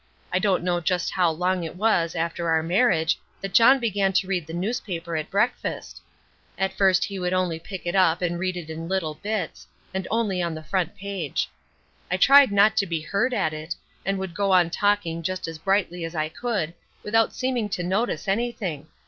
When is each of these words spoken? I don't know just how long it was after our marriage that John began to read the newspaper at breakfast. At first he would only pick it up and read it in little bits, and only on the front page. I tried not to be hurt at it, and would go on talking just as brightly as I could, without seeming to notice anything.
I 0.33 0.39
don't 0.39 0.63
know 0.63 0.81
just 0.81 1.11
how 1.11 1.29
long 1.29 1.63
it 1.63 1.75
was 1.75 2.15
after 2.15 2.49
our 2.49 2.63
marriage 2.63 3.19
that 3.39 3.53
John 3.53 3.77
began 3.79 4.11
to 4.13 4.25
read 4.25 4.47
the 4.47 4.51
newspaper 4.53 5.15
at 5.15 5.29
breakfast. 5.29 6.01
At 6.57 6.73
first 6.73 7.05
he 7.05 7.19
would 7.19 7.33
only 7.33 7.59
pick 7.59 7.85
it 7.85 7.93
up 7.93 8.19
and 8.23 8.39
read 8.39 8.57
it 8.57 8.71
in 8.71 8.87
little 8.87 9.13
bits, 9.13 9.67
and 9.93 10.07
only 10.09 10.41
on 10.41 10.55
the 10.55 10.63
front 10.63 10.95
page. 10.95 11.49
I 12.09 12.17
tried 12.17 12.51
not 12.51 12.75
to 12.77 12.87
be 12.87 13.01
hurt 13.01 13.31
at 13.31 13.53
it, 13.53 13.75
and 14.03 14.17
would 14.17 14.33
go 14.33 14.51
on 14.51 14.71
talking 14.71 15.21
just 15.21 15.47
as 15.47 15.59
brightly 15.59 16.03
as 16.03 16.15
I 16.15 16.29
could, 16.29 16.73
without 17.03 17.31
seeming 17.31 17.69
to 17.69 17.83
notice 17.83 18.27
anything. 18.27 18.87